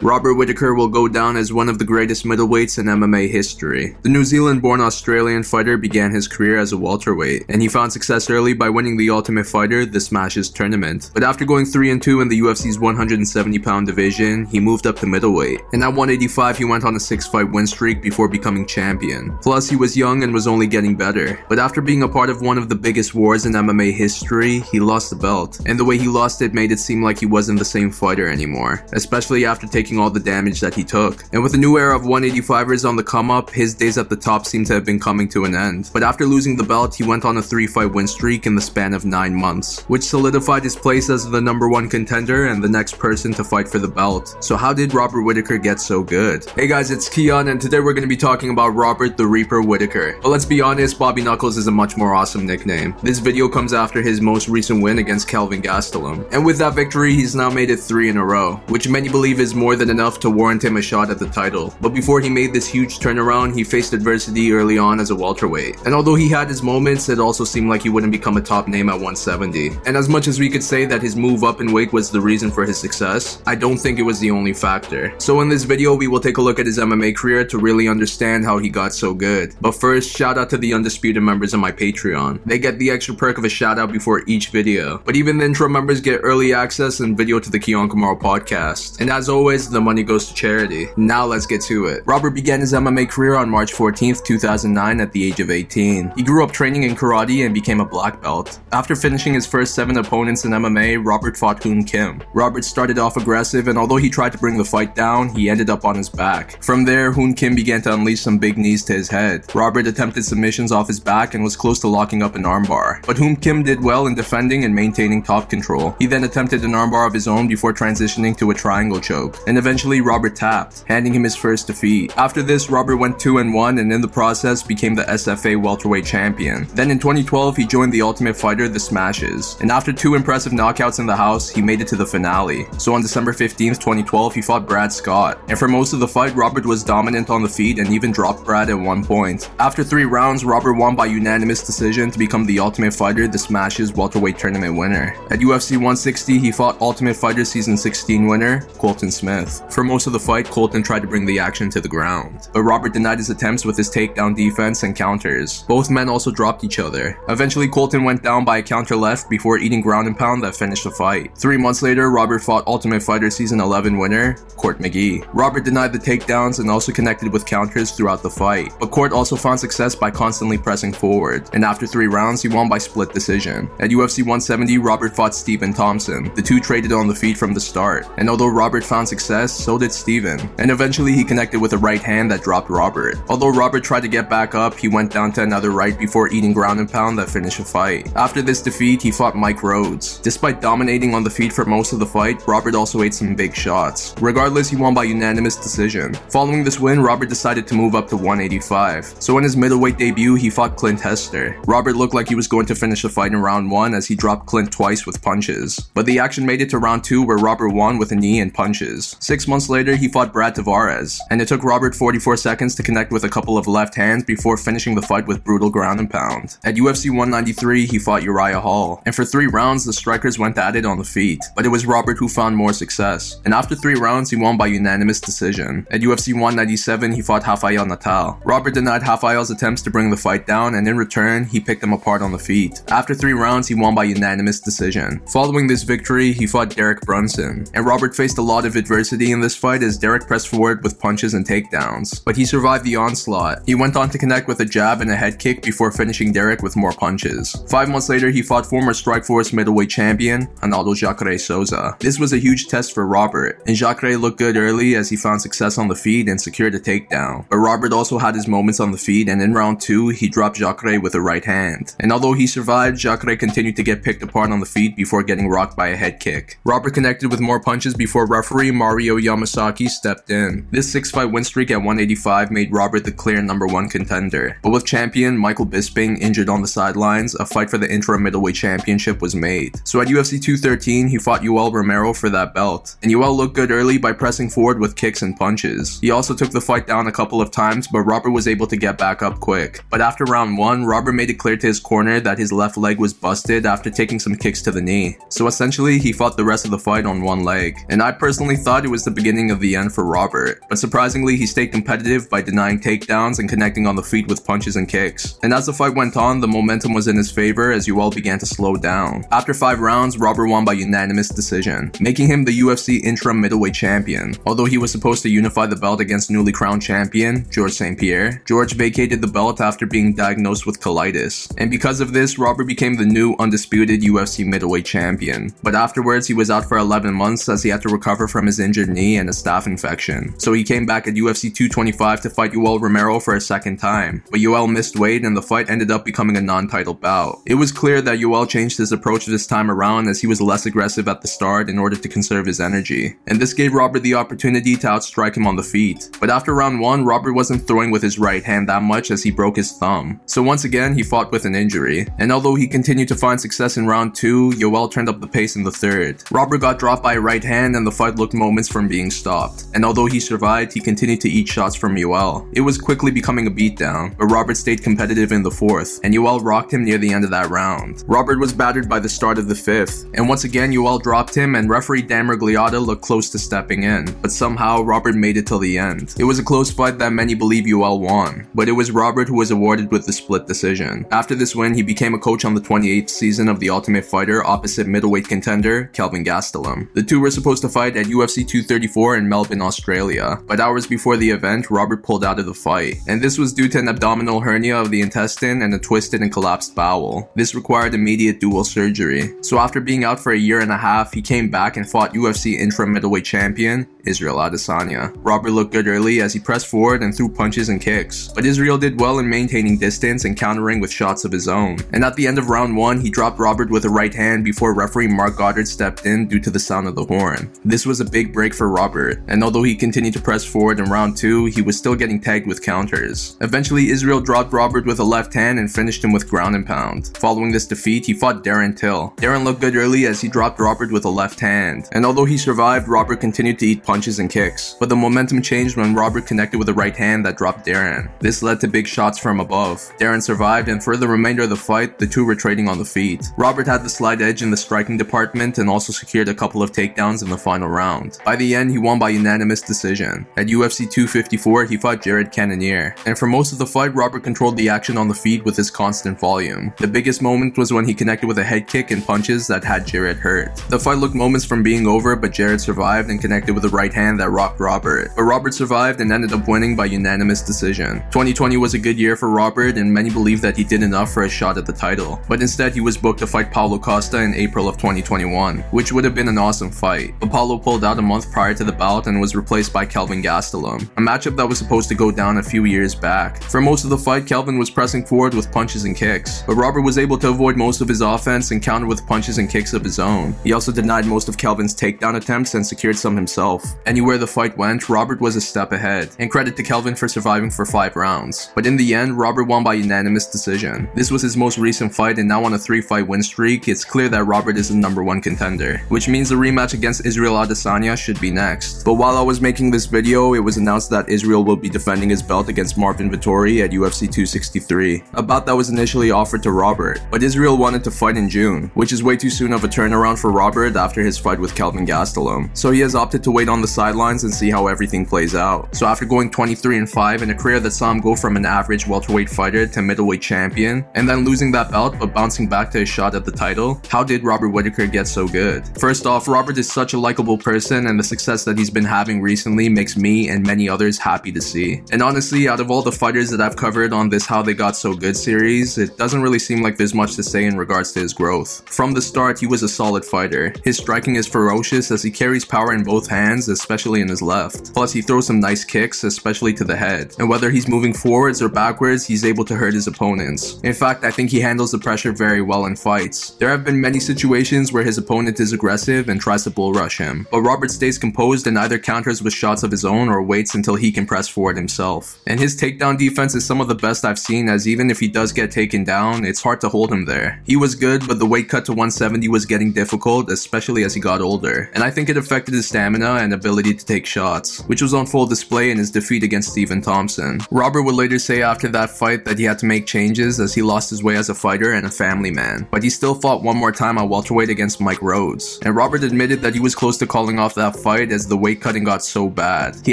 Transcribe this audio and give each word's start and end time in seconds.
Robert 0.00 0.34
Whitaker 0.34 0.74
will 0.74 0.86
go 0.86 1.08
down 1.08 1.36
as 1.36 1.52
one 1.52 1.68
of 1.68 1.80
the 1.80 1.84
greatest 1.84 2.24
middleweights 2.24 2.78
in 2.78 2.86
MMA 2.86 3.28
history. 3.28 3.96
The 4.02 4.08
New 4.08 4.24
Zealand 4.24 4.62
born 4.62 4.80
Australian 4.80 5.42
fighter 5.42 5.76
began 5.76 6.14
his 6.14 6.28
career 6.28 6.56
as 6.56 6.70
a 6.70 6.78
welterweight, 6.78 7.46
and 7.48 7.60
he 7.60 7.66
found 7.66 7.92
success 7.92 8.30
early 8.30 8.54
by 8.54 8.68
winning 8.68 8.96
the 8.96 9.10
Ultimate 9.10 9.46
Fighter, 9.46 9.84
the 9.84 9.98
Smashes 9.98 10.50
tournament. 10.50 11.10
But 11.14 11.24
after 11.24 11.44
going 11.44 11.66
3 11.66 11.90
and 11.90 12.00
2 12.00 12.20
in 12.20 12.28
the 12.28 12.38
UFC's 12.38 12.78
170 12.78 13.58
pound 13.58 13.88
division, 13.88 14.46
he 14.46 14.60
moved 14.60 14.86
up 14.86 14.96
to 15.00 15.06
middleweight. 15.06 15.62
And 15.72 15.82
at 15.82 15.88
185, 15.88 16.58
he 16.58 16.64
went 16.64 16.84
on 16.84 16.94
a 16.94 17.00
6 17.00 17.26
fight 17.26 17.50
win 17.50 17.66
streak 17.66 18.00
before 18.00 18.28
becoming 18.28 18.66
champion. 18.66 19.36
Plus, 19.38 19.68
he 19.68 19.74
was 19.74 19.96
young 19.96 20.22
and 20.22 20.32
was 20.32 20.46
only 20.46 20.68
getting 20.68 20.94
better. 20.94 21.44
But 21.48 21.58
after 21.58 21.80
being 21.80 22.04
a 22.04 22.08
part 22.08 22.30
of 22.30 22.40
one 22.40 22.56
of 22.56 22.68
the 22.68 22.76
biggest 22.76 23.16
wars 23.16 23.46
in 23.46 23.52
MMA 23.52 23.92
history, 23.94 24.60
he 24.70 24.78
lost 24.78 25.10
the 25.10 25.16
belt. 25.16 25.58
And 25.66 25.76
the 25.76 25.84
way 25.84 25.98
he 25.98 26.06
lost 26.06 26.40
it 26.40 26.54
made 26.54 26.70
it 26.70 26.78
seem 26.78 27.02
like 27.02 27.18
he 27.18 27.26
wasn't 27.26 27.58
the 27.58 27.64
same 27.64 27.90
fighter 27.90 28.28
anymore, 28.28 28.86
especially 28.92 29.44
after 29.44 29.66
taking 29.66 29.87
taking 29.88 29.98
all 29.98 30.10
the 30.10 30.20
damage 30.20 30.60
that 30.60 30.74
he 30.74 30.84
took. 30.84 31.24
And 31.32 31.42
with 31.42 31.54
a 31.54 31.56
new 31.56 31.78
era 31.78 31.96
of 31.96 32.02
185ers 32.02 32.86
on 32.86 32.96
the 32.96 33.02
come 33.02 33.30
up, 33.30 33.48
his 33.48 33.74
days 33.74 33.96
at 33.96 34.10
the 34.10 34.16
top 34.16 34.44
seem 34.44 34.66
to 34.66 34.74
have 34.74 34.84
been 34.84 35.00
coming 35.00 35.30
to 35.30 35.46
an 35.46 35.54
end. 35.54 35.88
But 35.94 36.02
after 36.02 36.26
losing 36.26 36.56
the 36.56 36.62
belt, 36.62 36.94
he 36.94 37.04
went 37.04 37.24
on 37.24 37.38
a 37.38 37.42
3 37.42 37.66
fight 37.66 37.90
win 37.94 38.06
streak 38.06 38.44
in 38.44 38.54
the 38.54 38.60
span 38.60 38.92
of 38.92 39.06
9 39.06 39.34
months, 39.34 39.80
which 39.84 40.02
solidified 40.02 40.62
his 40.62 40.76
place 40.76 41.08
as 41.08 41.30
the 41.30 41.40
number 41.40 41.70
one 41.70 41.88
contender 41.88 42.48
and 42.48 42.62
the 42.62 42.68
next 42.68 42.98
person 42.98 43.32
to 43.32 43.42
fight 43.42 43.66
for 43.66 43.78
the 43.78 43.88
belt. 43.88 44.36
So, 44.40 44.56
how 44.58 44.74
did 44.74 44.92
Robert 44.92 45.22
Whitaker 45.22 45.56
get 45.56 45.80
so 45.80 46.02
good? 46.02 46.44
Hey 46.50 46.66
guys, 46.66 46.90
it's 46.90 47.08
Keon, 47.08 47.48
and 47.48 47.58
today 47.58 47.80
we're 47.80 47.94
going 47.94 48.02
to 48.02 48.08
be 48.08 48.16
talking 48.16 48.50
about 48.50 48.74
Robert 48.74 49.16
the 49.16 49.26
Reaper 49.26 49.62
Whitaker. 49.62 50.18
But 50.20 50.28
let's 50.28 50.44
be 50.44 50.60
honest, 50.60 50.98
Bobby 50.98 51.22
Knuckles 51.22 51.56
is 51.56 51.66
a 51.66 51.70
much 51.70 51.96
more 51.96 52.14
awesome 52.14 52.44
nickname. 52.44 52.94
This 53.02 53.20
video 53.20 53.48
comes 53.48 53.72
after 53.72 54.02
his 54.02 54.20
most 54.20 54.48
recent 54.48 54.82
win 54.82 54.98
against 54.98 55.28
Kelvin 55.28 55.62
Gastelum. 55.62 56.30
And 56.30 56.44
with 56.44 56.58
that 56.58 56.74
victory, 56.74 57.14
he's 57.14 57.34
now 57.34 57.48
made 57.48 57.70
it 57.70 57.78
three 57.78 58.10
in 58.10 58.18
a 58.18 58.24
row, 58.24 58.56
which 58.68 58.86
many 58.86 59.08
believe 59.08 59.40
is 59.40 59.54
more 59.54 59.77
than 59.78 59.88
enough 59.90 60.20
to 60.20 60.30
warrant 60.30 60.64
him 60.64 60.76
a 60.76 60.82
shot 60.82 61.10
at 61.10 61.18
the 61.18 61.28
title. 61.28 61.74
But 61.80 61.94
before 61.94 62.20
he 62.20 62.28
made 62.28 62.52
this 62.52 62.66
huge 62.66 62.98
turnaround, 62.98 63.54
he 63.54 63.64
faced 63.64 63.94
adversity 63.94 64.52
early 64.52 64.76
on 64.76 65.00
as 65.00 65.10
a 65.10 65.16
welterweight. 65.16 65.86
And 65.86 65.94
although 65.94 66.16
he 66.16 66.28
had 66.28 66.48
his 66.48 66.62
moments, 66.62 67.08
it 67.08 67.18
also 67.18 67.44
seemed 67.44 67.70
like 67.70 67.82
he 67.82 67.88
wouldn't 67.88 68.12
become 68.12 68.36
a 68.36 68.42
top 68.42 68.68
name 68.68 68.88
at 68.88 68.94
170. 68.94 69.70
And 69.86 69.96
as 69.96 70.08
much 70.08 70.28
as 70.28 70.38
we 70.38 70.50
could 70.50 70.62
say 70.62 70.84
that 70.84 71.00
his 71.00 71.16
move 71.16 71.44
up 71.44 71.60
in 71.60 71.72
weight 71.72 71.92
was 71.92 72.10
the 72.10 72.20
reason 72.20 72.50
for 72.50 72.66
his 72.66 72.78
success, 72.78 73.42
I 73.46 73.54
don't 73.54 73.78
think 73.78 73.98
it 73.98 74.02
was 74.02 74.18
the 74.18 74.30
only 74.30 74.52
factor. 74.52 75.14
So 75.18 75.40
in 75.40 75.48
this 75.48 75.64
video, 75.64 75.94
we 75.94 76.08
will 76.08 76.20
take 76.20 76.38
a 76.38 76.42
look 76.42 76.58
at 76.58 76.66
his 76.66 76.78
MMA 76.78 77.16
career 77.16 77.44
to 77.46 77.58
really 77.58 77.88
understand 77.88 78.44
how 78.44 78.58
he 78.58 78.68
got 78.68 78.92
so 78.92 79.14
good. 79.14 79.54
But 79.60 79.72
first, 79.72 80.16
shout 80.16 80.38
out 80.38 80.50
to 80.50 80.58
the 80.58 80.74
undisputed 80.74 81.22
members 81.22 81.54
of 81.54 81.60
my 81.60 81.72
Patreon. 81.72 82.40
They 82.44 82.58
get 82.58 82.78
the 82.78 82.90
extra 82.90 83.14
perk 83.14 83.38
of 83.38 83.44
a 83.44 83.48
shout 83.48 83.78
out 83.78 83.92
before 83.92 84.22
each 84.26 84.48
video. 84.48 84.98
But 84.98 85.16
even 85.16 85.38
the 85.38 85.44
intro 85.44 85.68
members 85.68 86.00
get 86.00 86.20
early 86.22 86.52
access 86.52 87.00
and 87.00 87.16
video 87.16 87.38
to 87.40 87.50
the 87.50 87.58
Keon 87.58 87.88
Kamaru 87.88 88.20
podcast. 88.20 89.00
And 89.00 89.10
as 89.10 89.28
always, 89.28 89.67
the 89.70 89.80
money 89.80 90.02
goes 90.02 90.28
to 90.28 90.34
charity. 90.34 90.88
Now 90.96 91.24
let's 91.26 91.46
get 91.46 91.60
to 91.62 91.86
it. 91.86 92.02
Robert 92.06 92.30
began 92.30 92.60
his 92.60 92.72
MMA 92.72 93.08
career 93.08 93.34
on 93.34 93.48
March 93.50 93.72
14th, 93.72 94.24
2009 94.24 95.00
at 95.00 95.12
the 95.12 95.24
age 95.24 95.40
of 95.40 95.50
18. 95.50 96.12
He 96.16 96.22
grew 96.22 96.44
up 96.44 96.52
training 96.52 96.84
in 96.84 96.94
karate 96.94 97.44
and 97.44 97.54
became 97.54 97.80
a 97.80 97.84
black 97.84 98.22
belt. 98.22 98.58
After 98.72 98.94
finishing 98.94 99.34
his 99.34 99.46
first 99.46 99.74
seven 99.74 99.98
opponents 99.98 100.44
in 100.44 100.52
MMA, 100.52 101.04
Robert 101.04 101.36
fought 101.36 101.62
Hoon 101.62 101.84
Kim. 101.84 102.22
Robert 102.34 102.64
started 102.64 102.98
off 102.98 103.16
aggressive 103.16 103.68
and 103.68 103.78
although 103.78 103.96
he 103.96 104.10
tried 104.10 104.32
to 104.32 104.38
bring 104.38 104.56
the 104.56 104.64
fight 104.64 104.94
down, 104.94 105.28
he 105.28 105.50
ended 105.50 105.70
up 105.70 105.84
on 105.84 105.96
his 105.96 106.08
back. 106.08 106.62
From 106.62 106.84
there, 106.84 107.12
Hoon 107.12 107.34
Kim 107.34 107.54
began 107.54 107.82
to 107.82 107.94
unleash 107.94 108.20
some 108.20 108.38
big 108.38 108.58
knees 108.58 108.84
to 108.84 108.92
his 108.92 109.08
head. 109.08 109.44
Robert 109.54 109.86
attempted 109.86 110.24
submissions 110.24 110.72
off 110.72 110.88
his 110.88 111.00
back 111.00 111.34
and 111.34 111.44
was 111.44 111.56
close 111.56 111.78
to 111.80 111.88
locking 111.88 112.22
up 112.22 112.34
an 112.34 112.44
armbar. 112.44 113.04
But 113.06 113.18
Hoon 113.18 113.36
Kim 113.36 113.62
did 113.62 113.82
well 113.82 114.06
in 114.06 114.14
defending 114.14 114.64
and 114.64 114.74
maintaining 114.74 115.22
top 115.22 115.50
control. 115.50 115.96
He 115.98 116.06
then 116.06 116.24
attempted 116.24 116.64
an 116.64 116.72
armbar 116.72 117.06
of 117.06 117.14
his 117.14 117.28
own 117.28 117.48
before 117.48 117.72
transitioning 117.72 118.36
to 118.38 118.50
a 118.50 118.54
triangle 118.54 119.00
choke. 119.00 119.36
And 119.58 119.66
eventually 119.66 120.00
Robert 120.00 120.36
tapped, 120.36 120.84
handing 120.86 121.12
him 121.12 121.24
his 121.24 121.34
first 121.34 121.66
defeat. 121.66 122.16
After 122.16 122.44
this, 122.44 122.70
Robert 122.70 122.98
went 122.98 123.18
2 123.18 123.38
and 123.38 123.52
1 123.52 123.78
and 123.78 123.92
in 123.92 124.00
the 124.00 124.06
process 124.06 124.62
became 124.62 124.94
the 124.94 125.02
SFA 125.02 125.60
welterweight 125.60 126.06
champion. 126.06 126.68
Then 126.76 126.92
in 126.92 127.00
2012, 127.00 127.56
he 127.56 127.66
joined 127.66 127.92
the 127.92 128.00
Ultimate 128.00 128.36
Fighter, 128.36 128.68
The 128.68 128.78
Smashes. 128.78 129.56
And 129.60 129.72
after 129.72 129.92
two 129.92 130.14
impressive 130.14 130.52
knockouts 130.52 131.00
in 131.00 131.06
the 131.06 131.16
house, 131.16 131.50
he 131.50 131.60
made 131.60 131.80
it 131.80 131.88
to 131.88 131.96
the 131.96 132.06
finale. 132.06 132.66
So 132.78 132.94
on 132.94 133.02
December 133.02 133.32
15th, 133.32 133.80
2012, 133.80 134.32
he 134.32 134.42
fought 134.42 134.64
Brad 134.64 134.92
Scott. 134.92 135.40
And 135.48 135.58
for 135.58 135.66
most 135.66 135.92
of 135.92 135.98
the 135.98 136.06
fight, 136.06 136.36
Robert 136.36 136.64
was 136.64 136.84
dominant 136.84 137.28
on 137.28 137.42
the 137.42 137.48
feet 137.48 137.80
and 137.80 137.88
even 137.88 138.12
dropped 138.12 138.44
Brad 138.44 138.70
at 138.70 138.78
one 138.78 139.04
point. 139.04 139.50
After 139.58 139.82
three 139.82 140.04
rounds, 140.04 140.44
Robert 140.44 140.74
won 140.74 140.94
by 140.94 141.06
unanimous 141.06 141.66
decision 141.66 142.12
to 142.12 142.18
become 142.20 142.46
the 142.46 142.60
Ultimate 142.60 142.94
Fighter, 142.94 143.26
The 143.26 143.38
Smashes 143.38 143.92
welterweight 143.92 144.38
tournament 144.38 144.76
winner. 144.76 145.16
At 145.32 145.40
UFC 145.40 145.72
160, 145.72 146.38
he 146.38 146.52
fought 146.52 146.80
Ultimate 146.80 147.16
Fighter 147.16 147.44
Season 147.44 147.76
16 147.76 148.28
winner, 148.28 148.60
Colton 148.78 149.10
Smith. 149.10 149.47
For 149.70 149.84
most 149.84 150.06
of 150.06 150.12
the 150.12 150.20
fight, 150.20 150.46
Colton 150.46 150.82
tried 150.82 151.02
to 151.02 151.08
bring 151.08 151.26
the 151.26 151.38
action 151.38 151.70
to 151.70 151.80
the 151.80 151.88
ground, 151.88 152.48
but 152.52 152.62
Robert 152.62 152.92
denied 152.92 153.18
his 153.18 153.30
attempts 153.30 153.64
with 153.64 153.76
his 153.76 153.90
takedown 153.90 154.36
defense 154.36 154.82
and 154.82 154.94
counters. 154.94 155.62
Both 155.62 155.90
men 155.90 156.08
also 156.08 156.30
dropped 156.30 156.64
each 156.64 156.78
other. 156.78 157.18
Eventually, 157.28 157.68
Colton 157.68 158.04
went 158.04 158.22
down 158.22 158.44
by 158.44 158.58
a 158.58 158.62
counter 158.62 158.96
left 158.96 159.30
before 159.30 159.58
eating 159.58 159.80
ground 159.80 160.06
and 160.06 160.18
pound 160.18 160.42
that 160.42 160.56
finished 160.56 160.84
the 160.84 160.90
fight. 160.90 161.36
Three 161.36 161.56
months 161.56 161.82
later, 161.82 162.10
Robert 162.10 162.40
fought 162.42 162.66
Ultimate 162.66 163.02
Fighter 163.02 163.30
Season 163.30 163.60
11 163.60 163.96
winner, 163.96 164.34
Court 164.56 164.78
McGee. 164.78 165.26
Robert 165.32 165.64
denied 165.64 165.92
the 165.92 165.98
takedowns 165.98 166.58
and 166.58 166.70
also 166.70 166.92
connected 166.92 167.32
with 167.32 167.46
counters 167.46 167.92
throughout 167.92 168.22
the 168.22 168.30
fight, 168.30 168.72
but 168.80 168.90
Court 168.90 169.12
also 169.12 169.36
found 169.36 169.60
success 169.60 169.94
by 169.94 170.10
constantly 170.10 170.58
pressing 170.58 170.92
forward, 170.92 171.48
and 171.52 171.64
after 171.64 171.86
three 171.86 172.06
rounds, 172.06 172.42
he 172.42 172.48
won 172.48 172.68
by 172.68 172.78
split 172.78 173.12
decision. 173.12 173.70
At 173.78 173.90
UFC 173.90 174.18
170, 174.18 174.78
Robert 174.78 175.14
fought 175.14 175.34
Stephen 175.34 175.72
Thompson. 175.72 176.32
The 176.34 176.42
two 176.42 176.60
traded 176.60 176.92
on 176.92 177.06
the 177.06 177.14
feet 177.14 177.36
from 177.36 177.54
the 177.54 177.60
start, 177.60 178.06
and 178.18 178.28
although 178.28 178.48
Robert 178.48 178.84
found 178.84 179.08
success, 179.08 179.27
so 179.28 179.78
did 179.78 179.92
Stephen. 179.92 180.48
And 180.58 180.70
eventually, 180.70 181.12
he 181.12 181.24
connected 181.24 181.60
with 181.60 181.72
a 181.72 181.78
right 181.78 182.02
hand 182.02 182.30
that 182.30 182.42
dropped 182.42 182.70
Robert. 182.70 183.16
Although 183.28 183.50
Robert 183.50 183.84
tried 183.84 184.00
to 184.00 184.08
get 184.08 184.30
back 184.30 184.54
up, 184.54 184.74
he 184.78 184.88
went 184.88 185.12
down 185.12 185.32
to 185.32 185.42
another 185.42 185.70
right 185.70 185.98
before 185.98 186.28
eating 186.28 186.52
ground 186.52 186.80
and 186.80 186.90
pound 186.90 187.18
that 187.18 187.28
finished 187.28 187.58
the 187.58 187.64
fight. 187.64 188.10
After 188.16 188.42
this 188.42 188.62
defeat, 188.62 189.02
he 189.02 189.10
fought 189.10 189.36
Mike 189.36 189.62
Rhodes. 189.62 190.18
Despite 190.18 190.60
dominating 190.60 191.14
on 191.14 191.24
the 191.24 191.30
feet 191.30 191.52
for 191.52 191.64
most 191.64 191.92
of 191.92 191.98
the 191.98 192.06
fight, 192.06 192.46
Robert 192.46 192.74
also 192.74 193.02
ate 193.02 193.14
some 193.14 193.34
big 193.34 193.54
shots. 193.54 194.14
Regardless, 194.20 194.68
he 194.68 194.76
won 194.76 194.94
by 194.94 195.04
unanimous 195.04 195.56
decision. 195.56 196.14
Following 196.30 196.64
this 196.64 196.80
win, 196.80 197.00
Robert 197.00 197.28
decided 197.28 197.66
to 197.66 197.74
move 197.74 197.94
up 197.94 198.08
to 198.08 198.16
185. 198.16 199.04
So 199.18 199.36
in 199.38 199.44
his 199.44 199.56
middleweight 199.56 199.98
debut, 199.98 200.34
he 200.34 200.50
fought 200.50 200.76
Clint 200.76 201.00
Hester. 201.00 201.60
Robert 201.66 201.96
looked 201.96 202.14
like 202.14 202.28
he 202.28 202.34
was 202.34 202.48
going 202.48 202.66
to 202.66 202.74
finish 202.74 203.02
the 203.02 203.08
fight 203.08 203.32
in 203.32 203.38
round 203.38 203.70
1 203.70 203.94
as 203.94 204.06
he 204.06 204.14
dropped 204.14 204.46
Clint 204.46 204.72
twice 204.72 205.06
with 205.06 205.22
punches. 205.22 205.90
But 205.94 206.06
the 206.06 206.18
action 206.18 206.46
made 206.46 206.60
it 206.60 206.70
to 206.70 206.78
round 206.78 207.04
2 207.04 207.22
where 207.24 207.38
Robert 207.38 207.70
won 207.70 207.98
with 207.98 208.12
a 208.12 208.16
knee 208.16 208.40
and 208.40 208.52
punches. 208.52 209.16
Six 209.20 209.48
months 209.48 209.68
later, 209.68 209.96
he 209.96 210.08
fought 210.08 210.32
Brad 210.32 210.54
Tavares, 210.54 211.20
and 211.30 211.42
it 211.42 211.48
took 211.48 211.64
Robert 211.64 211.94
44 211.94 212.36
seconds 212.36 212.74
to 212.76 212.82
connect 212.82 213.10
with 213.10 213.24
a 213.24 213.28
couple 213.28 213.58
of 213.58 213.66
left 213.66 213.94
hands 213.94 214.24
before 214.24 214.56
finishing 214.56 214.94
the 214.94 215.02
fight 215.02 215.26
with 215.26 215.42
brutal 215.44 215.70
ground 215.70 215.98
and 215.98 216.10
pound. 216.10 216.56
At 216.64 216.76
UFC 216.76 217.10
193, 217.10 217.86
he 217.86 217.98
fought 217.98 218.22
Uriah 218.22 218.60
Hall, 218.60 219.02
and 219.06 219.14
for 219.14 219.24
three 219.24 219.48
rounds, 219.48 219.84
the 219.84 219.92
strikers 219.92 220.38
went 220.38 220.56
at 220.56 220.76
it 220.76 220.86
on 220.86 220.98
the 220.98 221.04
feet, 221.04 221.40
but 221.56 221.66
it 221.66 221.70
was 221.70 221.84
Robert 221.84 222.18
who 222.18 222.28
found 222.28 222.56
more 222.56 222.72
success. 222.72 223.40
And 223.44 223.52
after 223.52 223.74
three 223.74 223.96
rounds, 223.96 224.30
he 224.30 224.36
won 224.36 224.56
by 224.56 224.66
unanimous 224.66 225.20
decision. 225.20 225.86
At 225.90 226.02
UFC 226.02 226.32
197, 226.32 227.12
he 227.12 227.22
fought 227.22 227.46
Rafael 227.46 227.86
Natal. 227.86 228.40
Robert 228.44 228.74
denied 228.74 229.02
Rafael's 229.02 229.50
attempts 229.50 229.82
to 229.82 229.90
bring 229.90 230.10
the 230.10 230.16
fight 230.16 230.46
down, 230.46 230.76
and 230.76 230.86
in 230.86 230.96
return, 230.96 231.44
he 231.44 231.60
picked 231.60 231.82
him 231.82 231.92
apart 231.92 232.22
on 232.22 232.32
the 232.32 232.38
feet. 232.38 232.82
After 232.88 233.14
three 233.14 233.32
rounds, 233.32 233.66
he 233.66 233.74
won 233.74 233.94
by 233.94 234.04
unanimous 234.04 234.60
decision. 234.60 235.20
Following 235.26 235.66
this 235.66 235.82
victory, 235.82 236.32
he 236.32 236.46
fought 236.46 236.74
Derek 236.74 237.00
Brunson, 237.02 237.66
and 237.74 237.84
Robert 237.84 238.14
faced 238.14 238.38
a 238.38 238.42
lot 238.42 238.64
of 238.64 238.76
adversity 238.76 239.07
in 239.12 239.40
this 239.40 239.56
fight 239.56 239.82
as 239.82 239.98
Derek 239.98 240.26
pressed 240.26 240.48
forward 240.48 240.82
with 240.82 241.00
punches 241.00 241.34
and 241.34 241.46
takedowns, 241.46 242.24
but 242.24 242.36
he 242.36 242.44
survived 242.44 242.84
the 242.84 242.96
onslaught. 242.96 243.62
He 243.66 243.74
went 243.74 243.96
on 243.96 244.10
to 244.10 244.18
connect 244.18 244.48
with 244.48 244.60
a 244.60 244.64
jab 244.64 245.00
and 245.00 245.10
a 245.10 245.16
head 245.16 245.38
kick 245.38 245.62
before 245.62 245.90
finishing 245.90 246.32
Derek 246.32 246.62
with 246.62 246.76
more 246.76 246.92
punches. 246.92 247.56
Five 247.68 247.88
months 247.88 248.08
later, 248.08 248.30
he 248.30 248.42
fought 248.42 248.66
former 248.66 248.92
Strikeforce 248.92 249.52
middleweight 249.52 249.90
champion, 249.90 250.46
Ronaldo 250.62 250.94
Jacare 250.94 251.38
Souza. 251.38 251.96
This 252.00 252.18
was 252.18 252.32
a 252.32 252.38
huge 252.38 252.66
test 252.66 252.92
for 252.92 253.06
Robert, 253.06 253.62
and 253.66 253.76
Jacare 253.76 254.16
looked 254.16 254.38
good 254.38 254.56
early 254.56 254.94
as 254.94 255.08
he 255.08 255.16
found 255.16 255.40
success 255.40 255.78
on 255.78 255.88
the 255.88 255.94
feet 255.94 256.28
and 256.28 256.40
secured 256.40 256.74
a 256.74 256.80
takedown. 256.80 257.46
But 257.48 257.58
Robert 257.58 257.92
also 257.92 258.18
had 258.18 258.34
his 258.34 258.48
moments 258.48 258.80
on 258.80 258.92
the 258.92 258.98
feet, 258.98 259.28
and 259.28 259.40
in 259.40 259.54
round 259.54 259.80
two, 259.80 260.08
he 260.08 260.28
dropped 260.28 260.56
Jacare 260.56 261.00
with 261.00 261.14
a 261.14 261.20
right 261.20 261.44
hand. 261.44 261.94
And 262.00 262.12
although 262.12 262.34
he 262.34 262.46
survived, 262.46 262.98
Jacare 262.98 263.36
continued 263.36 263.76
to 263.76 263.82
get 263.82 264.02
picked 264.02 264.22
apart 264.22 264.50
on 264.50 264.60
the 264.60 264.66
feet 264.66 264.96
before 264.96 265.22
getting 265.22 265.48
rocked 265.48 265.76
by 265.76 265.88
a 265.88 265.96
head 265.96 266.20
kick. 266.20 266.58
Robert 266.64 266.94
connected 266.94 267.30
with 267.30 267.40
more 267.40 267.60
punches 267.60 267.94
before 267.94 268.26
referee 268.26 268.70
Mario 268.70 268.97
Yamasaki 269.00 269.88
stepped 269.88 270.30
in. 270.30 270.66
This 270.70 270.90
six 270.90 271.10
fight 271.10 271.26
win 271.26 271.44
streak 271.44 271.70
at 271.70 271.78
185 271.78 272.50
made 272.50 272.72
Robert 272.72 273.04
the 273.04 273.12
clear 273.12 273.40
number 273.42 273.66
one 273.66 273.88
contender. 273.88 274.58
But 274.62 274.70
with 274.70 274.84
champion 274.84 275.36
Michael 275.36 275.66
Bisping 275.66 276.20
injured 276.20 276.48
on 276.48 276.62
the 276.62 276.68
sidelines, 276.68 277.34
a 277.34 277.46
fight 277.46 277.70
for 277.70 277.78
the 277.78 277.90
interim 277.90 278.22
middleweight 278.22 278.54
championship 278.54 279.20
was 279.20 279.34
made. 279.34 279.76
So 279.84 280.00
at 280.00 280.08
UFC 280.08 280.40
213, 280.40 281.08
he 281.08 281.18
fought 281.18 281.42
Yoel 281.42 281.72
Romero 281.72 282.12
for 282.12 282.28
that 282.30 282.54
belt. 282.54 282.96
And 283.02 283.12
Yoel 283.12 283.36
looked 283.36 283.54
good 283.54 283.70
early 283.70 283.98
by 283.98 284.12
pressing 284.12 284.50
forward 284.50 284.80
with 284.80 284.96
kicks 284.96 285.22
and 285.22 285.36
punches. 285.36 285.98
He 286.00 286.10
also 286.10 286.34
took 286.34 286.50
the 286.50 286.60
fight 286.60 286.86
down 286.86 287.06
a 287.06 287.12
couple 287.12 287.40
of 287.40 287.50
times, 287.50 287.88
but 287.88 288.00
Robert 288.00 288.30
was 288.30 288.48
able 288.48 288.66
to 288.66 288.76
get 288.76 288.98
back 288.98 289.22
up 289.22 289.40
quick. 289.40 289.84
But 289.90 290.00
after 290.00 290.24
round 290.24 290.58
one, 290.58 290.84
Robert 290.84 291.12
made 291.12 291.30
it 291.30 291.38
clear 291.38 291.56
to 291.56 291.66
his 291.66 291.80
corner 291.80 292.20
that 292.20 292.38
his 292.38 292.52
left 292.52 292.76
leg 292.76 292.98
was 292.98 293.14
busted 293.14 293.66
after 293.66 293.90
taking 293.90 294.18
some 294.18 294.34
kicks 294.34 294.62
to 294.62 294.70
the 294.70 294.82
knee. 294.82 295.16
So 295.28 295.46
essentially, 295.46 295.98
he 295.98 296.12
fought 296.12 296.36
the 296.36 296.44
rest 296.44 296.64
of 296.64 296.70
the 296.70 296.78
fight 296.78 297.06
on 297.06 297.22
one 297.22 297.44
leg. 297.44 297.76
And 297.88 298.02
I 298.02 298.12
personally 298.12 298.56
thought 298.56 298.87
it 298.88 298.90
was 298.90 299.04
the 299.04 299.10
beginning 299.10 299.50
of 299.50 299.60
the 299.60 299.76
end 299.76 299.92
for 299.92 300.02
Robert, 300.02 300.62
but 300.70 300.78
surprisingly, 300.78 301.36
he 301.36 301.46
stayed 301.46 301.72
competitive 301.72 302.30
by 302.30 302.40
denying 302.40 302.80
takedowns 302.80 303.38
and 303.38 303.46
connecting 303.46 303.86
on 303.86 303.96
the 303.96 304.02
feet 304.02 304.26
with 304.28 304.46
punches 304.46 304.76
and 304.76 304.88
kicks. 304.88 305.38
And 305.42 305.52
as 305.52 305.66
the 305.66 305.74
fight 305.74 305.94
went 305.94 306.16
on, 306.16 306.40
the 306.40 306.48
momentum 306.48 306.94
was 306.94 307.06
in 307.06 307.14
his 307.14 307.30
favor 307.30 307.70
as 307.70 307.86
Yoel 307.86 308.14
began 308.14 308.38
to 308.38 308.46
slow 308.46 308.76
down. 308.76 309.26
After 309.30 309.52
five 309.52 309.80
rounds, 309.80 310.16
Robert 310.16 310.46
won 310.46 310.64
by 310.64 310.72
unanimous 310.72 311.28
decision, 311.28 311.92
making 312.00 312.28
him 312.28 312.46
the 312.46 312.60
UFC 312.60 313.02
interim 313.02 313.42
middleweight 313.42 313.74
champion. 313.74 314.34
Although 314.46 314.64
he 314.64 314.78
was 314.78 314.90
supposed 314.90 315.22
to 315.24 315.28
unify 315.28 315.66
the 315.66 315.76
belt 315.76 316.00
against 316.00 316.30
newly 316.30 316.52
crowned 316.52 316.80
champion, 316.80 317.44
George 317.50 317.72
St. 317.72 317.98
Pierre, 317.98 318.42
George 318.46 318.72
vacated 318.72 319.20
the 319.20 319.26
belt 319.26 319.60
after 319.60 319.84
being 319.84 320.14
diagnosed 320.14 320.64
with 320.64 320.80
colitis. 320.80 321.52
And 321.58 321.70
because 321.70 322.00
of 322.00 322.14
this, 322.14 322.38
Robert 322.38 322.64
became 322.64 322.96
the 322.96 323.04
new 323.04 323.36
undisputed 323.38 324.00
UFC 324.00 324.46
middleweight 324.46 324.86
champion. 324.86 325.52
But 325.62 325.74
afterwards, 325.74 326.26
he 326.26 326.32
was 326.32 326.50
out 326.50 326.64
for 326.64 326.78
11 326.78 327.12
months 327.12 327.50
as 327.50 327.62
he 327.62 327.68
had 327.68 327.82
to 327.82 327.90
recover 327.90 328.26
from 328.26 328.46
his 328.46 328.58
injured 328.78 328.94
knee 328.94 329.16
and 329.16 329.28
a 329.28 329.32
staph 329.32 329.66
infection. 329.66 330.38
So 330.38 330.52
he 330.52 330.62
came 330.62 330.86
back 330.86 331.08
at 331.08 331.14
UFC 331.14 331.52
225 331.52 332.20
to 332.20 332.30
fight 332.30 332.52
Yoel 332.52 332.80
Romero 332.80 333.18
for 333.18 333.34
a 333.34 333.40
second 333.40 333.78
time. 333.78 334.22
But 334.30 334.40
Yoel 334.40 334.70
missed 334.72 334.96
weight 334.96 335.24
and 335.24 335.36
the 335.36 335.42
fight 335.42 335.68
ended 335.68 335.90
up 335.90 336.04
becoming 336.04 336.36
a 336.36 336.40
non-title 336.40 336.94
bout. 336.94 337.40
It 337.44 337.56
was 337.56 337.72
clear 337.72 338.00
that 338.02 338.20
Yoel 338.20 338.48
changed 338.48 338.78
his 338.78 338.92
approach 338.92 339.26
this 339.26 339.48
time 339.48 339.68
around 339.68 340.06
as 340.06 340.20
he 340.20 340.28
was 340.28 340.40
less 340.40 340.64
aggressive 340.64 341.08
at 341.08 341.22
the 341.22 341.28
start 341.28 341.68
in 341.68 341.78
order 341.78 341.96
to 341.96 342.08
conserve 342.08 342.46
his 342.46 342.60
energy. 342.60 343.16
And 343.26 343.40
this 343.40 343.52
gave 343.52 343.74
Robert 343.74 344.00
the 344.00 344.14
opportunity 344.14 344.76
to 344.76 344.86
outstrike 344.86 345.36
him 345.36 345.46
on 345.48 345.56
the 345.56 345.62
feet. 345.64 346.16
But 346.20 346.30
after 346.30 346.54
round 346.54 346.78
1, 346.78 347.04
Robert 347.04 347.32
wasn't 347.32 347.66
throwing 347.66 347.90
with 347.90 348.02
his 348.02 348.18
right 348.18 348.44
hand 348.44 348.68
that 348.68 348.82
much 348.82 349.10
as 349.10 349.24
he 349.24 349.32
broke 349.32 349.56
his 349.56 349.72
thumb. 349.72 350.20
So 350.26 350.40
once 350.40 350.64
again, 350.64 350.94
he 350.94 351.02
fought 351.02 351.32
with 351.32 351.44
an 351.46 351.56
injury. 351.56 352.06
And 352.18 352.30
although 352.30 352.54
he 352.54 352.68
continued 352.68 353.08
to 353.08 353.16
find 353.16 353.40
success 353.40 353.76
in 353.76 353.88
round 353.88 354.14
2, 354.14 354.50
Yoel 354.50 354.90
turned 354.90 355.08
up 355.08 355.20
the 355.20 355.26
pace 355.26 355.56
in 355.56 355.64
the 355.64 355.72
third. 355.72 356.22
Robert 356.30 356.58
got 356.58 356.78
dropped 356.78 357.02
by 357.02 357.14
a 357.14 357.20
right 357.20 357.42
hand 357.42 357.74
and 357.74 357.84
the 357.84 357.90
fight 357.90 358.16
looked 358.16 358.34
moments 358.34 358.67
from 358.68 358.88
being 358.88 359.10
stopped. 359.10 359.64
And 359.74 359.84
although 359.84 360.06
he 360.06 360.20
survived, 360.20 360.72
he 360.72 360.80
continued 360.80 361.20
to 361.22 361.28
eat 361.28 361.48
shots 361.48 361.74
from 361.74 361.96
Yoel. 361.96 362.48
It 362.52 362.60
was 362.60 362.78
quickly 362.78 363.10
becoming 363.10 363.46
a 363.46 363.50
beatdown, 363.50 364.16
but 364.16 364.26
Robert 364.26 364.56
stayed 364.56 364.82
competitive 364.82 365.32
in 365.32 365.42
the 365.42 365.50
fourth, 365.50 366.00
and 366.04 366.14
Yoel 366.14 366.44
rocked 366.44 366.72
him 366.72 366.84
near 366.84 366.98
the 366.98 367.12
end 367.12 367.24
of 367.24 367.30
that 367.30 367.50
round. 367.50 368.04
Robert 368.06 368.38
was 368.38 368.52
battered 368.52 368.88
by 368.88 369.00
the 369.00 369.08
start 369.08 369.38
of 369.38 369.48
the 369.48 369.54
fifth, 369.54 370.06
and 370.14 370.28
once 370.28 370.44
again 370.44 370.70
Yoel 370.70 371.02
dropped 371.02 371.34
him 371.34 371.54
and 371.54 371.68
referee 371.68 372.02
Dan 372.02 372.26
Miragliotta 372.26 372.84
looked 372.84 373.02
close 373.02 373.30
to 373.30 373.38
stepping 373.38 373.82
in, 373.82 374.06
but 374.22 374.32
somehow 374.32 374.82
Robert 374.82 375.14
made 375.14 375.36
it 375.36 375.46
till 375.46 375.58
the 375.58 375.78
end. 375.78 376.14
It 376.18 376.24
was 376.24 376.38
a 376.38 376.44
close 376.44 376.70
fight 376.70 376.98
that 376.98 377.12
many 377.12 377.34
believe 377.34 377.64
Yoel 377.64 378.00
won, 378.00 378.46
but 378.54 378.68
it 378.68 378.72
was 378.72 378.90
Robert 378.90 379.28
who 379.28 379.36
was 379.36 379.50
awarded 379.50 379.90
with 379.90 380.06
the 380.06 380.12
split 380.12 380.46
decision. 380.46 381.06
After 381.10 381.34
this 381.34 381.56
win, 381.56 381.74
he 381.74 381.82
became 381.82 382.14
a 382.14 382.18
coach 382.18 382.44
on 382.44 382.54
the 382.54 382.60
28th 382.60 383.10
season 383.10 383.48
of 383.48 383.60
The 383.60 383.70
Ultimate 383.70 384.04
Fighter 384.04 384.44
opposite 384.44 384.86
middleweight 384.86 385.28
contender 385.28 385.86
Kelvin 385.92 386.24
Gastelum. 386.24 386.92
The 386.94 387.02
two 387.02 387.20
were 387.20 387.30
supposed 387.30 387.62
to 387.62 387.68
fight 387.68 387.96
at 387.96 388.06
UFC 388.06 388.46
234 388.62 389.16
in 389.16 389.28
Melbourne, 389.28 389.62
Australia, 389.62 390.42
but 390.46 390.58
hours 390.60 390.86
before 390.86 391.16
the 391.16 391.30
event, 391.30 391.70
Robert 391.70 392.02
pulled 392.02 392.24
out 392.24 392.38
of 392.38 392.46
the 392.46 392.54
fight, 392.54 392.96
and 393.06 393.22
this 393.22 393.38
was 393.38 393.52
due 393.52 393.68
to 393.68 393.78
an 393.78 393.88
abdominal 393.88 394.40
hernia 394.40 394.76
of 394.76 394.90
the 394.90 395.00
intestine 395.00 395.62
and 395.62 395.72
a 395.74 395.78
twisted 395.78 396.20
and 396.20 396.32
collapsed 396.32 396.74
bowel. 396.74 397.30
This 397.34 397.54
required 397.54 397.94
immediate 397.94 398.40
dual 398.40 398.64
surgery. 398.64 399.32
So 399.42 399.58
after 399.58 399.80
being 399.80 400.04
out 400.04 400.18
for 400.18 400.32
a 400.32 400.38
year 400.38 400.60
and 400.60 400.72
a 400.72 400.76
half, 400.76 401.12
he 401.12 401.22
came 401.22 401.50
back 401.50 401.76
and 401.76 401.88
fought 401.88 402.14
UFC 402.14 402.58
interim 402.58 402.92
middleweight 402.92 403.24
champion 403.24 403.86
Israel 404.08 404.36
Adesanya. 404.36 405.12
Robert 405.22 405.50
looked 405.50 405.72
good 405.72 405.86
early 405.86 406.20
as 406.20 406.32
he 406.32 406.40
pressed 406.40 406.66
forward 406.66 407.02
and 407.02 407.14
threw 407.14 407.28
punches 407.28 407.68
and 407.68 407.80
kicks, 407.80 408.28
but 408.34 408.46
Israel 408.46 408.78
did 408.78 408.98
well 408.98 409.18
in 409.18 409.28
maintaining 409.28 409.78
distance 409.78 410.24
and 410.24 410.36
countering 410.36 410.80
with 410.80 410.90
shots 410.90 411.24
of 411.24 411.30
his 411.32 411.46
own. 411.46 411.78
And 411.92 412.04
at 412.04 412.16
the 412.16 412.26
end 412.26 412.38
of 412.38 412.48
round 412.48 412.76
1, 412.76 413.00
he 413.00 413.10
dropped 413.10 413.38
Robert 413.38 413.70
with 413.70 413.84
a 413.84 413.90
right 413.90 414.14
hand 414.14 414.44
before 414.44 414.74
referee 414.74 415.08
Mark 415.08 415.36
Goddard 415.36 415.68
stepped 415.68 416.06
in 416.06 416.26
due 416.26 416.40
to 416.40 416.50
the 416.50 416.58
sound 416.58 416.88
of 416.88 416.94
the 416.94 417.04
horn. 417.04 417.52
This 417.64 417.86
was 417.86 418.00
a 418.00 418.04
big 418.04 418.32
break 418.32 418.54
for 418.54 418.68
Robert, 418.68 419.22
and 419.28 419.44
although 419.44 419.62
he 419.62 419.74
continued 419.76 420.14
to 420.14 420.20
press 420.20 420.44
forward 420.44 420.80
in 420.80 420.86
round 420.86 421.16
2, 421.16 421.46
he 421.46 421.62
was 421.62 421.76
still 421.76 421.94
getting 421.94 422.20
tagged 422.20 422.46
with 422.46 422.62
counters. 422.62 423.36
Eventually, 423.40 423.90
Israel 423.90 424.20
dropped 424.20 424.52
Robert 424.52 424.86
with 424.86 424.98
a 424.98 425.04
left 425.04 425.34
hand 425.34 425.58
and 425.58 425.70
finished 425.70 426.02
him 426.02 426.12
with 426.12 426.30
ground 426.30 426.56
and 426.56 426.66
pound. 426.66 427.10
Following 427.18 427.52
this 427.52 427.66
defeat, 427.66 428.06
he 428.06 428.14
fought 428.14 428.42
Darren 428.42 428.76
Till. 428.76 429.12
Darren 429.18 429.44
looked 429.44 429.60
good 429.60 429.76
early 429.76 430.06
as 430.06 430.20
he 430.20 430.28
dropped 430.28 430.58
Robert 430.58 430.90
with 430.90 431.04
a 431.04 431.10
left 431.10 431.40
hand, 431.40 431.88
and 431.92 432.06
although 432.06 432.24
he 432.24 432.38
survived, 432.38 432.88
Robert 432.88 433.20
continued 433.20 433.58
to 433.58 433.66
eat 433.66 433.84
punches 433.84 433.97
and 433.98 434.30
kicks. 434.30 434.76
But 434.78 434.88
the 434.88 434.96
momentum 434.96 435.42
changed 435.42 435.76
when 435.76 435.94
Robert 435.94 436.26
connected 436.26 436.58
with 436.58 436.68
a 436.68 436.74
right 436.74 436.96
hand 436.96 437.26
that 437.26 437.36
dropped 437.36 437.66
Darren. 437.66 438.08
This 438.20 438.42
led 438.42 438.60
to 438.60 438.68
big 438.68 438.86
shots 438.86 439.18
from 439.18 439.40
above. 439.40 439.80
Darren 439.98 440.22
survived, 440.22 440.68
and 440.68 440.82
for 440.82 440.96
the 440.96 441.08
remainder 441.08 441.42
of 441.42 441.50
the 441.50 441.56
fight, 441.56 441.98
the 441.98 442.06
two 442.06 442.24
were 442.24 442.36
trading 442.36 442.68
on 442.68 442.78
the 442.78 442.84
feet. 442.84 443.26
Robert 443.36 443.66
had 443.66 443.82
the 443.82 443.90
slight 443.90 444.22
edge 444.22 444.40
in 444.40 444.50
the 444.52 444.56
striking 444.56 444.96
department 444.96 445.58
and 445.58 445.68
also 445.68 445.92
secured 445.92 446.28
a 446.28 446.34
couple 446.34 446.62
of 446.62 446.70
takedowns 446.70 447.22
in 447.22 447.30
the 447.30 447.36
final 447.36 447.68
round. 447.68 448.18
By 448.24 448.36
the 448.36 448.54
end, 448.54 448.70
he 448.70 448.78
won 448.78 449.00
by 449.00 449.10
unanimous 449.10 449.60
decision. 449.60 450.26
At 450.36 450.46
UFC 450.46 450.88
254, 450.88 451.64
he 451.64 451.76
fought 451.76 452.02
Jared 452.02 452.30
Cannonier, 452.30 452.94
and 453.04 453.18
for 453.18 453.26
most 453.26 453.52
of 453.52 453.58
the 453.58 453.66
fight, 453.66 453.94
Robert 453.94 454.22
controlled 454.22 454.56
the 454.56 454.68
action 454.68 454.96
on 454.96 455.08
the 455.08 455.14
feet 455.14 455.44
with 455.44 455.56
his 455.56 455.70
constant 455.70 456.20
volume. 456.20 456.72
The 456.78 456.86
biggest 456.86 457.20
moment 457.20 457.58
was 457.58 457.72
when 457.72 457.86
he 457.86 457.94
connected 457.94 458.26
with 458.26 458.38
a 458.38 458.44
head 458.44 458.68
kick 458.68 458.90
and 458.90 459.04
punches 459.04 459.46
that 459.48 459.64
had 459.64 459.86
Jared 459.86 460.18
hurt. 460.18 460.56
The 460.68 460.78
fight 460.78 460.98
looked 460.98 461.14
moments 461.14 461.44
from 461.44 461.62
being 461.62 461.86
over, 461.86 462.14
but 462.14 462.32
Jared 462.32 462.60
survived 462.60 463.10
and 463.10 463.20
connected 463.20 463.54
with 463.54 463.64
a 463.64 463.68
right 463.68 463.87
hand 463.92 464.20
that 464.20 464.30
rocked 464.30 464.60
Robert. 464.60 465.10
But 465.16 465.24
Robert 465.24 465.54
survived 465.54 466.00
and 466.00 466.12
ended 466.12 466.32
up 466.32 466.48
winning 466.48 466.76
by 466.76 466.86
unanimous 466.86 467.42
decision. 467.42 468.00
2020 468.10 468.56
was 468.56 468.74
a 468.74 468.78
good 468.78 468.98
year 468.98 469.16
for 469.16 469.30
Robert, 469.30 469.76
and 469.76 469.92
many 469.92 470.10
believe 470.10 470.40
that 470.40 470.56
he 470.56 470.64
did 470.64 470.82
enough 470.82 471.12
for 471.12 471.24
a 471.24 471.28
shot 471.28 471.58
at 471.58 471.66
the 471.66 471.72
title. 471.72 472.20
But 472.28 472.40
instead, 472.40 472.74
he 472.74 472.80
was 472.80 472.96
booked 472.96 473.20
to 473.20 473.26
fight 473.26 473.52
Paulo 473.52 473.78
Costa 473.78 474.20
in 474.22 474.34
April 474.34 474.68
of 474.68 474.76
2021, 474.76 475.58
which 475.70 475.92
would 475.92 476.04
have 476.04 476.14
been 476.14 476.28
an 476.28 476.38
awesome 476.38 476.70
fight. 476.70 477.14
But 477.20 477.30
Paulo 477.30 477.58
pulled 477.58 477.84
out 477.84 477.98
a 477.98 478.02
month 478.02 478.30
prior 478.32 478.54
to 478.54 478.64
the 478.64 478.72
bout 478.72 479.06
and 479.06 479.20
was 479.20 479.34
replaced 479.34 479.72
by 479.72 479.86
Kelvin 479.86 480.22
Gastelum, 480.22 480.82
a 480.96 481.00
matchup 481.00 481.36
that 481.36 481.48
was 481.48 481.58
supposed 481.58 481.88
to 481.88 481.94
go 481.94 482.10
down 482.10 482.38
a 482.38 482.42
few 482.42 482.64
years 482.64 482.94
back. 482.94 483.42
For 483.42 483.60
most 483.60 483.84
of 483.84 483.90
the 483.90 483.98
fight, 483.98 484.26
Kelvin 484.26 484.58
was 484.58 484.70
pressing 484.70 485.04
forward 485.04 485.34
with 485.34 485.50
punches 485.52 485.84
and 485.84 485.96
kicks, 485.96 486.42
but 486.46 486.56
Robert 486.56 486.82
was 486.82 486.98
able 486.98 487.18
to 487.18 487.28
avoid 487.28 487.56
most 487.56 487.80
of 487.80 487.88
his 487.88 488.00
offense 488.00 488.50
and 488.50 488.62
counter 488.62 488.86
with 488.86 489.06
punches 489.06 489.38
and 489.38 489.50
kicks 489.50 489.72
of 489.72 489.84
his 489.84 489.98
own. 489.98 490.34
He 490.44 490.52
also 490.52 490.72
denied 490.72 491.06
most 491.06 491.28
of 491.28 491.36
Kelvin's 491.36 491.74
takedown 491.74 492.16
attempts 492.16 492.54
and 492.54 492.66
secured 492.66 492.96
some 492.96 493.16
himself. 493.16 493.67
Anywhere 493.86 494.18
the 494.18 494.26
fight 494.26 494.56
went, 494.56 494.88
Robert 494.88 495.20
was 495.20 495.36
a 495.36 495.40
step 495.40 495.72
ahead, 495.72 496.10
and 496.18 496.30
credit 496.30 496.56
to 496.56 496.62
Kelvin 496.62 496.94
for 496.94 497.08
surviving 497.08 497.50
for 497.50 497.64
5 497.64 497.96
rounds. 497.96 498.50
But 498.54 498.66
in 498.66 498.76
the 498.76 498.94
end, 498.94 499.18
Robert 499.18 499.44
won 499.44 499.64
by 499.64 499.74
unanimous 499.74 500.26
decision. 500.26 500.88
This 500.94 501.10
was 501.10 501.22
his 501.22 501.36
most 501.36 501.58
recent 501.58 501.94
fight 501.94 502.18
and 502.18 502.28
now 502.28 502.44
on 502.44 502.54
a 502.54 502.58
3 502.58 502.80
fight 502.80 503.06
win 503.06 503.22
streak, 503.22 503.68
it's 503.68 503.84
clear 503.84 504.08
that 504.08 504.24
Robert 504.24 504.56
is 504.56 504.68
the 504.68 504.74
number 504.74 505.02
1 505.02 505.20
contender, 505.20 505.78
which 505.88 506.08
means 506.08 506.28
the 506.28 506.34
rematch 506.34 506.74
against 506.74 507.06
Israel 507.06 507.34
Adesanya 507.34 507.96
should 507.96 508.20
be 508.20 508.30
next. 508.30 508.84
But 508.84 508.94
while 508.94 509.16
I 509.16 509.22
was 509.22 509.40
making 509.40 509.70
this 509.70 509.86
video, 509.86 510.34
it 510.34 510.38
was 510.38 510.56
announced 510.56 510.90
that 510.90 511.08
Israel 511.08 511.44
will 511.44 511.56
be 511.56 511.68
defending 511.68 512.10
his 512.10 512.22
belt 512.22 512.48
against 512.48 512.78
Marvin 512.78 513.10
Vettori 513.10 513.64
at 513.64 513.70
UFC 513.70 514.00
263, 514.00 515.04
a 515.14 515.22
bout 515.22 515.46
that 515.46 515.56
was 515.56 515.70
initially 515.70 516.10
offered 516.10 516.42
to 516.42 516.52
Robert, 516.52 517.00
but 517.10 517.22
Israel 517.22 517.56
wanted 517.56 517.84
to 517.84 517.90
fight 517.90 518.16
in 518.16 518.28
June, 518.28 518.70
which 518.74 518.92
is 518.92 519.02
way 519.02 519.16
too 519.16 519.30
soon 519.30 519.52
of 519.52 519.64
a 519.64 519.68
turnaround 519.68 520.18
for 520.18 520.30
Robert 520.30 520.76
after 520.76 521.02
his 521.02 521.18
fight 521.18 521.38
with 521.38 521.54
Kelvin 521.54 521.86
Gastelum. 521.86 522.56
So 522.56 522.70
he 522.70 522.80
has 522.80 522.94
opted 522.94 523.22
to 523.24 523.30
wait 523.30 523.48
on 523.48 523.57
the 523.60 523.68
sidelines 523.68 524.24
and 524.24 524.32
see 524.32 524.50
how 524.50 524.66
everything 524.66 525.04
plays 525.04 525.34
out. 525.34 525.74
So 525.74 525.86
after 525.86 526.04
going 526.04 526.30
23 526.30 526.78
and 526.78 526.90
5 526.90 527.22
in 527.22 527.30
a 527.30 527.34
career 527.34 527.60
that 527.60 527.70
saw 527.72 527.90
him 527.90 528.00
go 528.00 528.14
from 528.14 528.36
an 528.36 528.46
average 528.46 528.86
welterweight 528.86 529.28
fighter 529.28 529.66
to 529.66 529.82
middleweight 529.82 530.22
champion, 530.22 530.86
and 530.94 531.08
then 531.08 531.24
losing 531.24 531.52
that 531.52 531.70
belt 531.70 531.96
but 531.98 532.14
bouncing 532.14 532.48
back 532.48 532.70
to 532.72 532.82
a 532.82 532.86
shot 532.86 533.14
at 533.14 533.24
the 533.24 533.32
title, 533.32 533.80
how 533.88 534.02
did 534.04 534.24
Robert 534.24 534.50
Whitaker 534.50 534.86
get 534.86 535.06
so 535.06 535.26
good? 535.26 535.66
First 535.78 536.06
off, 536.06 536.28
Robert 536.28 536.58
is 536.58 536.70
such 536.70 536.94
a 536.94 536.98
likable 536.98 537.38
person 537.38 537.86
and 537.86 537.98
the 537.98 538.04
success 538.04 538.44
that 538.44 538.58
he's 538.58 538.70
been 538.70 538.84
having 538.84 539.20
recently 539.20 539.68
makes 539.68 539.96
me 539.96 540.28
and 540.28 540.46
many 540.46 540.68
others 540.68 540.98
happy 540.98 541.32
to 541.32 541.40
see. 541.40 541.82
And 541.90 542.02
honestly, 542.02 542.48
out 542.48 542.60
of 542.60 542.70
all 542.70 542.82
the 542.82 542.92
fighters 542.92 543.30
that 543.30 543.40
I've 543.40 543.56
covered 543.56 543.92
on 543.92 544.08
this 544.08 544.26
How 544.26 544.42
They 544.42 544.54
Got 544.54 544.76
So 544.76 544.94
Good 544.94 545.16
series, 545.16 545.78
it 545.78 545.96
doesn't 545.96 546.22
really 546.22 546.38
seem 546.38 546.62
like 546.62 546.76
there's 546.76 546.94
much 546.94 547.16
to 547.16 547.22
say 547.22 547.44
in 547.44 547.56
regards 547.56 547.92
to 547.92 548.00
his 548.00 548.12
growth. 548.12 548.62
From 548.66 548.92
the 548.92 549.02
start, 549.02 549.38
he 549.38 549.46
was 549.46 549.62
a 549.62 549.68
solid 549.68 550.04
fighter. 550.04 550.54
His 550.64 550.76
striking 550.76 551.16
is 551.16 551.26
ferocious 551.26 551.90
as 551.90 552.02
he 552.02 552.10
carries 552.10 552.44
power 552.44 552.72
in 552.72 552.84
both 552.84 553.08
hands, 553.08 553.47
especially 553.48 554.00
in 554.00 554.08
his 554.08 554.22
left. 554.22 554.74
Plus, 554.74 554.92
he 554.92 555.02
throws 555.02 555.26
some 555.26 555.40
nice 555.40 555.64
kicks, 555.64 556.04
especially 556.04 556.52
to 556.54 556.64
the 556.64 556.76
head. 556.76 557.14
And 557.18 557.28
whether 557.28 557.50
he's 557.50 557.68
moving 557.68 557.94
forwards 557.94 558.42
or 558.42 558.48
backwards, 558.48 559.06
he's 559.06 559.24
able 559.24 559.44
to 559.46 559.56
hurt 559.56 559.74
his 559.74 559.86
opponents. 559.86 560.60
In 560.62 560.74
fact, 560.74 561.04
I 561.04 561.10
think 561.10 561.30
he 561.30 561.40
handles 561.40 561.72
the 561.72 561.78
pressure 561.78 562.12
very 562.12 562.42
well 562.42 562.66
in 562.66 562.76
fights. 562.76 563.30
There 563.30 563.50
have 563.50 563.64
been 563.64 563.80
many 563.80 564.00
situations 564.00 564.72
where 564.72 564.82
his 564.82 564.98
opponent 564.98 565.40
is 565.40 565.52
aggressive 565.52 566.08
and 566.08 566.20
tries 566.20 566.44
to 566.44 566.50
bull 566.50 566.72
rush 566.72 566.98
him, 566.98 567.26
but 567.30 567.42
Robert 567.42 567.70
stays 567.70 567.98
composed 567.98 568.46
and 568.46 568.58
either 568.58 568.78
counters 568.78 569.22
with 569.22 569.32
shots 569.32 569.62
of 569.62 569.70
his 569.70 569.84
own 569.84 570.08
or 570.08 570.22
waits 570.22 570.54
until 570.54 570.76
he 570.76 570.92
can 570.92 571.06
press 571.06 571.28
forward 571.28 571.56
himself. 571.56 572.18
And 572.26 572.40
his 572.40 572.60
takedown 572.60 572.98
defense 572.98 573.34
is 573.34 573.44
some 573.44 573.60
of 573.60 573.68
the 573.68 573.74
best 573.74 574.04
I've 574.04 574.18
seen 574.18 574.48
as 574.48 574.66
even 574.66 574.90
if 574.90 574.98
he 574.98 575.08
does 575.08 575.32
get 575.32 575.50
taken 575.50 575.84
down, 575.84 576.24
it's 576.24 576.42
hard 576.42 576.60
to 576.60 576.68
hold 576.68 576.92
him 576.92 577.04
there. 577.04 577.42
He 577.44 577.56
was 577.56 577.74
good, 577.74 578.06
but 578.06 578.18
the 578.18 578.26
weight 578.26 578.48
cut 578.48 578.64
to 578.66 578.72
170 578.72 579.28
was 579.28 579.46
getting 579.46 579.72
difficult, 579.72 580.30
especially 580.30 580.84
as 580.84 580.94
he 580.94 581.00
got 581.00 581.20
older. 581.20 581.70
And 581.74 581.82
I 581.82 581.90
think 581.90 582.08
it 582.08 582.16
affected 582.16 582.54
his 582.54 582.68
stamina 582.68 583.14
and 583.16 583.32
ability 583.38 583.74
to 583.74 583.84
take 583.84 584.06
shots, 584.06 584.60
which 584.68 584.82
was 584.82 584.94
on 584.94 585.06
full 585.06 585.26
display 585.26 585.70
in 585.70 585.78
his 585.78 585.90
defeat 585.90 586.22
against 586.22 586.50
Stephen 586.50 586.80
Thompson. 586.80 587.40
Robert 587.50 587.82
would 587.82 587.94
later 587.94 588.18
say 588.18 588.42
after 588.42 588.68
that 588.68 588.90
fight 588.90 589.24
that 589.24 589.38
he 589.38 589.44
had 589.44 589.58
to 589.60 589.66
make 589.66 589.86
changes 589.86 590.40
as 590.40 590.54
he 590.54 590.62
lost 590.62 590.90
his 590.90 591.02
way 591.02 591.16
as 591.16 591.28
a 591.28 591.34
fighter 591.34 591.72
and 591.72 591.86
a 591.86 591.90
family 591.90 592.30
man, 592.30 592.66
but 592.70 592.82
he 592.82 592.90
still 592.90 593.14
fought 593.14 593.42
one 593.42 593.56
more 593.56 593.72
time 593.72 593.98
at 593.98 594.08
welterweight 594.08 594.50
against 594.50 594.80
Mike 594.80 595.02
Rhodes. 595.02 595.58
And 595.64 595.76
Robert 595.76 596.02
admitted 596.02 596.40
that 596.42 596.54
he 596.54 596.60
was 596.60 596.74
close 596.74 596.98
to 596.98 597.06
calling 597.06 597.38
off 597.38 597.54
that 597.54 597.76
fight 597.76 598.12
as 598.12 598.26
the 598.26 598.36
weight 598.36 598.60
cutting 598.60 598.84
got 598.84 599.04
so 599.04 599.28
bad. 599.28 599.76
He 599.84 599.92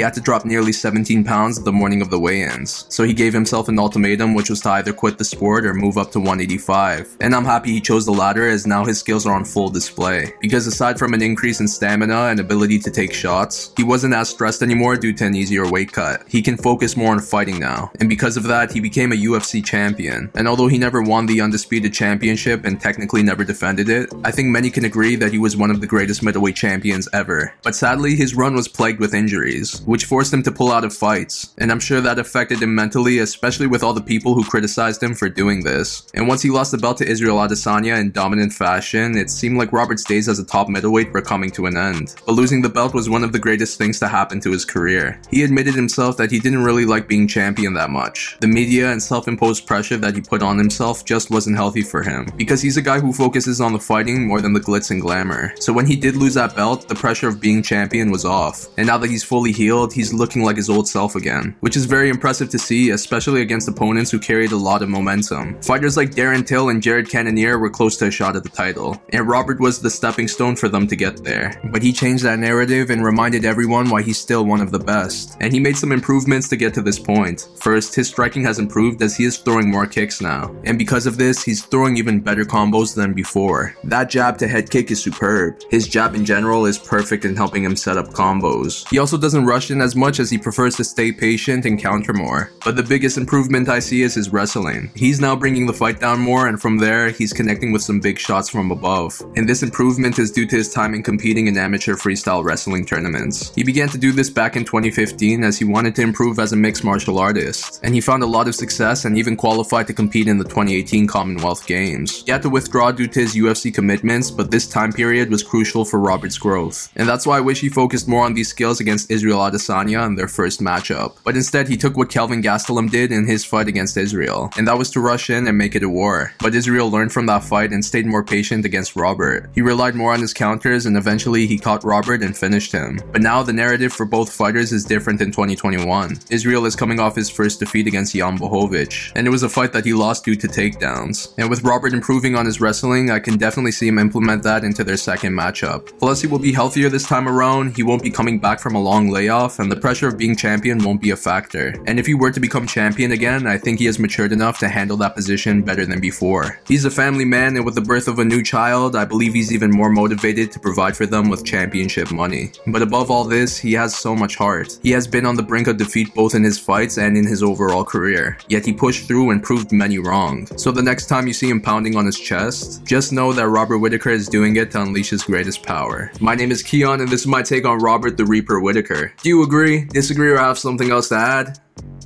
had 0.00 0.14
to 0.14 0.20
drop 0.20 0.44
nearly 0.44 0.72
17 0.72 1.24
pounds 1.24 1.62
the 1.62 1.72
morning 1.72 2.02
of 2.02 2.10
the 2.10 2.18
weigh-ins, 2.18 2.86
so 2.88 3.04
he 3.04 3.14
gave 3.14 3.32
himself 3.32 3.68
an 3.68 3.78
ultimatum 3.78 4.34
which 4.34 4.50
was 4.50 4.60
to 4.62 4.70
either 4.70 4.92
quit 4.92 5.18
the 5.18 5.24
sport 5.24 5.64
or 5.64 5.74
move 5.74 5.98
up 5.98 6.10
to 6.12 6.18
185. 6.18 7.16
And 7.20 7.34
I'm 7.34 7.44
happy 7.44 7.70
he 7.70 7.80
chose 7.80 8.04
the 8.04 8.12
latter 8.12 8.48
as 8.48 8.66
now 8.66 8.84
his 8.84 8.98
skills 8.98 9.26
are 9.26 9.34
on 9.34 9.44
full 9.44 9.68
display. 9.68 10.32
Because 10.40 10.66
aside 10.66 10.98
from 10.98 11.14
an 11.14 11.22
increase 11.22 11.60
in 11.60 11.68
stamina 11.68 12.26
and 12.26 12.40
ability 12.40 12.78
to 12.80 12.90
take 12.90 13.12
shots, 13.12 13.35
he 13.76 13.84
wasn't 13.84 14.14
as 14.14 14.28
stressed 14.28 14.62
anymore 14.62 14.96
due 14.96 15.12
to 15.12 15.26
an 15.26 15.36
easier 15.36 15.70
weight 15.70 15.92
cut. 15.92 16.22
He 16.28 16.42
can 16.42 16.56
focus 16.56 16.96
more 16.96 17.12
on 17.12 17.20
fighting 17.20 17.58
now, 17.58 17.90
and 18.00 18.08
because 18.08 18.36
of 18.36 18.44
that, 18.44 18.72
he 18.72 18.80
became 18.80 19.12
a 19.12 19.16
UFC 19.16 19.64
champion. 19.64 20.30
And 20.34 20.48
although 20.48 20.68
he 20.68 20.78
never 20.78 21.02
won 21.02 21.26
the 21.26 21.40
undisputed 21.40 21.92
championship 21.92 22.64
and 22.64 22.80
technically 22.80 23.22
never 23.22 23.44
defended 23.44 23.88
it, 23.88 24.12
I 24.24 24.30
think 24.30 24.48
many 24.48 24.70
can 24.70 24.84
agree 24.84 25.16
that 25.16 25.32
he 25.32 25.38
was 25.38 25.56
one 25.56 25.70
of 25.70 25.80
the 25.80 25.86
greatest 25.86 26.22
middleweight 26.22 26.56
champions 26.56 27.08
ever. 27.12 27.54
But 27.62 27.74
sadly, 27.74 28.16
his 28.16 28.34
run 28.34 28.54
was 28.54 28.68
plagued 28.68 29.00
with 29.00 29.14
injuries, 29.14 29.82
which 29.82 30.04
forced 30.06 30.32
him 30.32 30.42
to 30.44 30.52
pull 30.52 30.72
out 30.72 30.84
of 30.84 30.94
fights, 30.94 31.54
and 31.58 31.70
I'm 31.70 31.80
sure 31.80 32.00
that 32.00 32.18
affected 32.18 32.62
him 32.62 32.74
mentally, 32.74 33.18
especially 33.18 33.66
with 33.66 33.82
all 33.82 33.92
the 33.92 34.00
people 34.00 34.34
who 34.34 34.44
criticized 34.44 35.02
him 35.02 35.14
for 35.14 35.28
doing 35.28 35.62
this. 35.62 36.06
And 36.14 36.28
once 36.28 36.42
he 36.42 36.50
lost 36.50 36.72
the 36.72 36.78
belt 36.78 36.98
to 36.98 37.06
Israel 37.06 37.38
Adesanya 37.38 37.98
in 38.00 38.10
dominant 38.12 38.52
fashion, 38.52 39.16
it 39.16 39.30
seemed 39.30 39.58
like 39.58 39.72
Robert's 39.72 40.04
days 40.04 40.28
as 40.28 40.38
a 40.38 40.44
top 40.44 40.68
middleweight 40.68 41.12
were 41.12 41.22
coming 41.22 41.50
to 41.52 41.66
an 41.66 41.76
end. 41.76 42.14
But 42.24 42.32
losing 42.32 42.62
the 42.62 42.68
belt 42.68 42.94
was 42.94 43.10
one 43.10 43.24
of 43.24 43.25
the 43.32 43.38
greatest 43.38 43.78
things 43.78 43.98
to 44.00 44.08
happen 44.08 44.40
to 44.40 44.50
his 44.50 44.64
career. 44.64 45.20
He 45.30 45.42
admitted 45.42 45.74
himself 45.74 46.16
that 46.16 46.30
he 46.30 46.38
didn't 46.38 46.64
really 46.64 46.84
like 46.84 47.08
being 47.08 47.28
champion 47.28 47.74
that 47.74 47.90
much. 47.90 48.36
The 48.40 48.46
media 48.46 48.90
and 48.90 49.02
self-imposed 49.02 49.66
pressure 49.66 49.96
that 49.96 50.14
he 50.14 50.20
put 50.20 50.42
on 50.42 50.58
himself 50.58 51.04
just 51.04 51.30
wasn't 51.30 51.56
healthy 51.56 51.82
for 51.82 52.02
him, 52.02 52.26
because 52.36 52.62
he's 52.62 52.76
a 52.76 52.82
guy 52.82 53.00
who 53.00 53.12
focuses 53.12 53.60
on 53.60 53.72
the 53.72 53.78
fighting 53.78 54.26
more 54.26 54.40
than 54.40 54.52
the 54.52 54.60
glitz 54.60 54.90
and 54.90 55.00
glamour. 55.00 55.52
So 55.60 55.72
when 55.72 55.86
he 55.86 55.96
did 55.96 56.16
lose 56.16 56.34
that 56.34 56.56
belt, 56.56 56.88
the 56.88 56.94
pressure 56.94 57.28
of 57.28 57.40
being 57.40 57.62
champion 57.62 58.10
was 58.10 58.24
off. 58.24 58.66
And 58.76 58.86
now 58.86 58.98
that 58.98 59.10
he's 59.10 59.24
fully 59.24 59.52
healed, 59.52 59.92
he's 59.92 60.12
looking 60.12 60.42
like 60.42 60.56
his 60.56 60.70
old 60.70 60.88
self 60.88 61.14
again, 61.14 61.56
which 61.60 61.76
is 61.76 61.86
very 61.86 62.08
impressive 62.08 62.48
to 62.50 62.58
see, 62.58 62.90
especially 62.90 63.42
against 63.42 63.68
opponents 63.68 64.10
who 64.10 64.18
carried 64.18 64.52
a 64.52 64.56
lot 64.56 64.82
of 64.82 64.88
momentum. 64.88 65.60
Fighters 65.62 65.96
like 65.96 66.10
Darren 66.10 66.46
Till 66.46 66.68
and 66.68 66.82
Jared 66.82 67.08
Cannonier 67.08 67.58
were 67.58 67.70
close 67.70 67.96
to 67.98 68.06
a 68.06 68.10
shot 68.10 68.36
at 68.36 68.42
the 68.42 68.48
title, 68.48 69.00
and 69.12 69.28
Robert 69.28 69.60
was 69.60 69.80
the 69.80 69.90
stepping 69.90 70.28
stone 70.28 70.56
for 70.56 70.68
them 70.68 70.86
to 70.86 70.96
get 70.96 71.22
there. 71.24 71.60
But 71.72 71.82
he 71.82 71.92
changed 71.92 72.24
that 72.24 72.38
narrative 72.38 72.90
and 72.90 73.04
reminded 73.16 73.46
everyone 73.46 73.88
why 73.88 74.02
he's 74.02 74.18
still 74.18 74.44
one 74.44 74.60
of 74.60 74.70
the 74.70 74.78
best. 74.78 75.38
And 75.40 75.50
he 75.50 75.58
made 75.58 75.78
some 75.78 75.90
improvements 75.90 76.50
to 76.50 76.56
get 76.56 76.74
to 76.74 76.82
this 76.82 76.98
point. 76.98 77.48
First, 77.56 77.94
his 77.94 78.08
striking 78.08 78.44
has 78.44 78.58
improved 78.58 79.00
as 79.00 79.16
he 79.16 79.24
is 79.24 79.38
throwing 79.38 79.70
more 79.70 79.86
kicks 79.86 80.20
now. 80.20 80.54
And 80.64 80.78
because 80.78 81.06
of 81.06 81.16
this, 81.16 81.42
he's 81.42 81.64
throwing 81.64 81.96
even 81.96 82.20
better 82.20 82.44
combos 82.44 82.94
than 82.94 83.14
before. 83.14 83.74
That 83.84 84.10
jab 84.10 84.36
to 84.40 84.46
head 84.46 84.68
kick 84.68 84.90
is 84.90 85.02
superb. 85.02 85.62
His 85.70 85.88
jab 85.88 86.14
in 86.14 86.26
general 86.26 86.66
is 86.66 86.76
perfect 86.76 87.24
in 87.24 87.34
helping 87.34 87.64
him 87.64 87.74
set 87.74 87.96
up 87.96 88.08
combos. 88.08 88.86
He 88.90 88.98
also 88.98 89.16
doesn't 89.16 89.46
rush 89.46 89.70
in 89.70 89.80
as 89.80 89.96
much 89.96 90.20
as 90.20 90.28
he 90.28 90.36
prefers 90.36 90.76
to 90.76 90.84
stay 90.84 91.10
patient 91.10 91.64
and 91.64 91.80
counter 91.80 92.12
more. 92.12 92.50
But 92.66 92.76
the 92.76 92.82
biggest 92.82 93.16
improvement 93.16 93.70
I 93.70 93.78
see 93.78 94.02
is 94.02 94.16
his 94.16 94.28
wrestling. 94.28 94.90
He's 94.94 95.22
now 95.22 95.34
bringing 95.34 95.64
the 95.64 95.72
fight 95.72 96.00
down 96.00 96.20
more 96.20 96.48
and 96.48 96.60
from 96.60 96.76
there, 96.76 97.08
he's 97.08 97.32
connecting 97.32 97.72
with 97.72 97.80
some 97.80 97.98
big 97.98 98.18
shots 98.18 98.50
from 98.50 98.70
above. 98.70 99.22
And 99.36 99.48
this 99.48 99.62
improvement 99.62 100.18
is 100.18 100.30
due 100.30 100.46
to 100.48 100.56
his 100.56 100.70
time 100.70 100.92
in 100.92 101.02
competing 101.02 101.46
in 101.46 101.56
amateur 101.56 101.94
freestyle 101.94 102.44
wrestling 102.44 102.84
tournaments. 102.84 103.05
He 103.54 103.64
began 103.64 103.88
to 103.90 103.98
do 103.98 104.12
this 104.12 104.30
back 104.30 104.56
in 104.56 104.64
2015 104.64 105.44
as 105.44 105.58
he 105.58 105.64
wanted 105.64 105.94
to 105.96 106.02
improve 106.02 106.38
as 106.38 106.52
a 106.52 106.56
mixed 106.56 106.84
martial 106.84 107.18
artist, 107.18 107.80
and 107.82 107.94
he 107.94 108.00
found 108.00 108.22
a 108.22 108.26
lot 108.26 108.48
of 108.48 108.54
success 108.54 109.04
and 109.04 109.16
even 109.16 109.36
qualified 109.36 109.86
to 109.86 109.94
compete 109.94 110.28
in 110.28 110.38
the 110.38 110.44
2018 110.44 111.06
Commonwealth 111.06 111.66
Games. 111.66 112.22
He 112.24 112.32
had 112.32 112.42
to 112.42 112.50
withdraw 112.50 112.92
due 112.92 113.06
to 113.08 113.20
his 113.20 113.34
UFC 113.34 113.72
commitments, 113.72 114.30
but 114.30 114.50
this 114.50 114.66
time 114.68 114.92
period 114.92 115.30
was 115.30 115.42
crucial 115.42 115.84
for 115.84 115.98
Robert's 115.98 116.38
growth. 116.38 116.90
And 116.96 117.08
that's 117.08 117.26
why 117.26 117.38
I 117.38 117.46
wish 117.48 117.60
he 117.60 117.68
focused 117.68 118.08
more 118.08 118.24
on 118.24 118.34
these 118.34 118.48
skills 118.48 118.80
against 118.80 119.10
Israel 119.10 119.40
Adesanya 119.40 120.06
in 120.06 120.14
their 120.14 120.28
first 120.28 120.60
matchup. 120.60 121.16
But 121.24 121.36
instead, 121.36 121.68
he 121.68 121.76
took 121.76 121.96
what 121.96 122.10
Kelvin 122.10 122.42
Gastelum 122.42 122.90
did 122.90 123.12
in 123.12 123.26
his 123.26 123.44
fight 123.44 123.68
against 123.68 123.96
Israel, 123.96 124.50
and 124.56 124.66
that 124.68 124.78
was 124.78 124.90
to 124.92 125.00
rush 125.00 125.30
in 125.30 125.46
and 125.46 125.58
make 125.58 125.74
it 125.74 125.82
a 125.82 125.88
war. 125.88 126.32
But 126.40 126.54
Israel 126.54 126.90
learned 126.90 127.12
from 127.12 127.26
that 127.26 127.44
fight 127.44 127.72
and 127.72 127.84
stayed 127.84 128.06
more 128.06 128.24
patient 128.24 128.64
against 128.64 128.96
Robert. 128.96 129.50
He 129.54 129.62
relied 129.62 129.94
more 129.94 130.12
on 130.12 130.20
his 130.20 130.34
counters 130.34 130.86
and 130.86 130.96
eventually 130.96 131.46
he 131.46 131.58
caught 131.58 131.84
Robert 131.84 132.22
and 132.22 132.36
finished 132.36 132.72
him. 132.72 132.85
But 133.12 133.22
now 133.22 133.42
the 133.42 133.52
narrative 133.52 133.92
for 133.92 134.06
both 134.06 134.32
fighters 134.32 134.72
is 134.72 134.84
different 134.84 135.20
in 135.20 135.30
2021. 135.30 136.18
Israel 136.30 136.66
is 136.66 136.76
coming 136.76 137.00
off 137.00 137.16
his 137.16 137.30
first 137.30 137.60
defeat 137.60 137.86
against 137.86 138.14
Jan 138.14 138.38
Blachowicz, 138.38 139.12
and 139.14 139.26
it 139.26 139.30
was 139.30 139.42
a 139.42 139.48
fight 139.48 139.72
that 139.72 139.84
he 139.84 139.92
lost 139.92 140.24
due 140.24 140.36
to 140.36 140.48
takedowns. 140.48 141.34
And 141.38 141.50
with 141.50 141.64
Robert 141.64 141.92
improving 141.92 142.36
on 142.36 142.46
his 142.46 142.60
wrestling, 142.60 143.10
I 143.10 143.18
can 143.18 143.36
definitely 143.36 143.72
see 143.72 143.88
him 143.88 143.98
implement 143.98 144.42
that 144.44 144.64
into 144.64 144.84
their 144.84 144.96
second 144.96 145.32
matchup. 145.34 145.98
Plus, 145.98 146.20
he 146.20 146.26
will 146.26 146.38
be 146.38 146.52
healthier 146.52 146.88
this 146.88 147.06
time 147.06 147.28
around, 147.28 147.76
he 147.76 147.82
won't 147.82 148.02
be 148.02 148.10
coming 148.10 148.38
back 148.38 148.60
from 148.60 148.74
a 148.74 148.82
long 148.82 149.10
layoff, 149.10 149.58
and 149.58 149.70
the 149.70 149.76
pressure 149.76 150.08
of 150.08 150.18
being 150.18 150.36
champion 150.36 150.78
won't 150.78 151.00
be 151.00 151.10
a 151.10 151.16
factor. 151.16 151.74
And 151.86 151.98
if 151.98 152.06
he 152.06 152.14
were 152.14 152.32
to 152.32 152.40
become 152.40 152.66
champion 152.66 153.12
again, 153.12 153.46
I 153.46 153.58
think 153.58 153.78
he 153.78 153.86
has 153.86 153.98
matured 153.98 154.32
enough 154.32 154.58
to 154.60 154.68
handle 154.68 154.96
that 154.98 155.14
position 155.14 155.62
better 155.62 155.86
than 155.86 156.00
before. 156.00 156.60
He's 156.66 156.84
a 156.84 156.90
family 156.90 157.24
man, 157.24 157.56
and 157.56 157.64
with 157.64 157.74
the 157.74 157.80
birth 157.80 158.08
of 158.08 158.18
a 158.18 158.24
new 158.24 158.42
child, 158.42 158.96
I 158.96 159.04
believe 159.04 159.34
he's 159.34 159.52
even 159.52 159.70
more 159.70 159.90
motivated 159.90 160.52
to 160.52 160.60
provide 160.60 160.96
for 160.96 161.06
them 161.06 161.28
with 161.28 161.44
championship 161.44 162.10
money. 162.10 162.52
But 162.66 162.75
above 162.82 163.10
all 163.10 163.24
this, 163.24 163.56
he 163.56 163.72
has 163.74 163.96
so 163.96 164.14
much 164.14 164.36
heart. 164.36 164.78
He 164.82 164.90
has 164.90 165.06
been 165.06 165.24
on 165.24 165.36
the 165.36 165.42
brink 165.42 165.66
of 165.66 165.76
defeat 165.76 166.14
both 166.14 166.34
in 166.34 166.42
his 166.42 166.58
fights 166.58 166.98
and 166.98 167.16
in 167.16 167.26
his 167.26 167.42
overall 167.42 167.84
career, 167.84 168.38
yet 168.48 168.64
he 168.64 168.72
pushed 168.72 169.06
through 169.06 169.30
and 169.30 169.42
proved 169.42 169.72
many 169.72 169.98
wrong. 169.98 170.46
So 170.58 170.70
the 170.70 170.82
next 170.82 171.06
time 171.06 171.26
you 171.26 171.32
see 171.32 171.48
him 171.48 171.60
pounding 171.60 171.96
on 171.96 172.06
his 172.06 172.18
chest, 172.18 172.84
just 172.84 173.12
know 173.12 173.32
that 173.32 173.48
Robert 173.48 173.78
Whitaker 173.78 174.10
is 174.10 174.28
doing 174.28 174.56
it 174.56 174.70
to 174.72 174.82
unleash 174.82 175.10
his 175.10 175.22
greatest 175.22 175.62
power. 175.62 176.10
My 176.20 176.34
name 176.34 176.50
is 176.50 176.62
Keon, 176.62 177.00
and 177.00 177.08
this 177.08 177.22
is 177.22 177.26
my 177.26 177.42
take 177.42 177.64
on 177.64 177.78
Robert 177.78 178.16
the 178.16 178.24
Reaper 178.24 178.60
Whitaker. 178.60 179.12
Do 179.22 179.28
you 179.28 179.42
agree, 179.42 179.84
disagree, 179.84 180.30
or 180.30 180.38
have 180.38 180.58
something 180.58 180.90
else 180.90 181.08
to 181.10 181.16
add? 181.16 181.60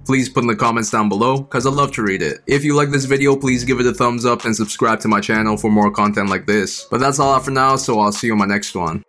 please 0.06 0.28
put 0.28 0.42
in 0.42 0.48
the 0.48 0.56
comments 0.56 0.90
down 0.90 1.08
below 1.08 1.38
because 1.38 1.64
I'd 1.68 1.74
love 1.74 1.92
to 1.92 2.02
read 2.02 2.20
it. 2.20 2.40
If 2.48 2.64
you 2.64 2.74
like 2.74 2.90
this 2.90 3.04
video, 3.04 3.36
please 3.36 3.64
give 3.64 3.78
it 3.78 3.86
a 3.86 3.94
thumbs 3.94 4.24
up 4.26 4.44
and 4.44 4.56
subscribe 4.56 4.98
to 5.00 5.08
my 5.08 5.20
channel 5.20 5.56
for 5.56 5.70
more 5.70 5.88
content 5.88 6.28
like 6.28 6.46
this. 6.46 6.84
But 6.90 6.98
that's 6.98 7.20
all 7.20 7.32
I 7.32 7.38
for 7.38 7.52
now, 7.52 7.76
so 7.76 8.00
I'll 8.00 8.10
see 8.10 8.26
you 8.26 8.32
on 8.32 8.40
my 8.40 8.46
next 8.46 8.74
one. 8.74 9.04